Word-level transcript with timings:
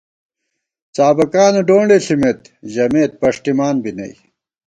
څابَکانہ 0.95 1.61
ڈونڈے 1.67 1.97
ݪِمېت، 2.05 2.39
ژمېت 2.71 3.11
پݭٹِمان 3.21 3.75
بی 3.83 3.91
نئ 3.97 4.13